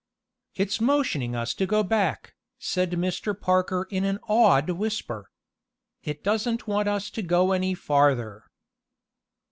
[0.55, 3.39] "It's motioning us to go back," said Mr.
[3.39, 5.29] Parker in an awed whisper.
[6.01, 8.45] "It doesn't want us to go any farther."